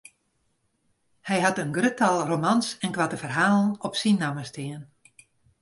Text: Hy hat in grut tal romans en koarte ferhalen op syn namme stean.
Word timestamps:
Hy 1.27 1.37
hat 1.43 1.61
in 1.63 1.75
grut 1.77 1.97
tal 1.99 2.17
romans 2.31 2.67
en 2.83 2.93
koarte 2.95 3.17
ferhalen 3.23 3.69
op 3.87 3.93
syn 4.01 4.17
namme 4.21 4.43
stean. 4.51 4.81